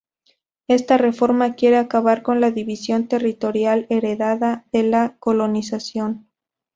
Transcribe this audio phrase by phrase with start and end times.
[0.67, 6.27] Esta reforma quiere acabar con la división territorial heredada de la colonización.